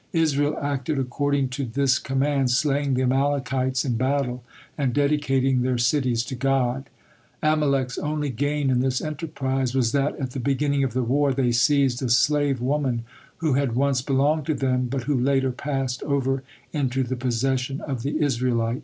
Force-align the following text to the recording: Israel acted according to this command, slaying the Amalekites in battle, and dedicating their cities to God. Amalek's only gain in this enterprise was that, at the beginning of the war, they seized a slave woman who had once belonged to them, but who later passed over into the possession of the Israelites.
Israel 0.13 0.57
acted 0.59 0.97
according 0.97 1.49
to 1.49 1.63
this 1.63 1.99
command, 1.99 2.49
slaying 2.49 2.95
the 2.95 3.03
Amalekites 3.03 3.85
in 3.85 3.97
battle, 3.97 4.43
and 4.75 4.95
dedicating 4.95 5.61
their 5.61 5.77
cities 5.77 6.25
to 6.25 6.33
God. 6.33 6.89
Amalek's 7.43 7.99
only 7.99 8.31
gain 8.31 8.71
in 8.71 8.79
this 8.79 8.99
enterprise 8.99 9.75
was 9.75 9.91
that, 9.91 10.15
at 10.17 10.31
the 10.31 10.39
beginning 10.39 10.83
of 10.83 10.93
the 10.93 11.03
war, 11.03 11.33
they 11.33 11.51
seized 11.51 12.01
a 12.01 12.09
slave 12.09 12.59
woman 12.59 13.03
who 13.37 13.53
had 13.53 13.75
once 13.75 14.01
belonged 14.01 14.47
to 14.47 14.55
them, 14.55 14.87
but 14.87 15.03
who 15.03 15.13
later 15.15 15.51
passed 15.51 16.01
over 16.01 16.41
into 16.73 17.03
the 17.03 17.15
possession 17.15 17.79
of 17.81 18.01
the 18.01 18.19
Israelites. 18.23 18.79